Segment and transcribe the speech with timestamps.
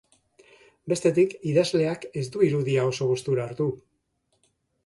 [0.93, 3.69] Bestetik, idazleak ez du irudia oso gustura hartu.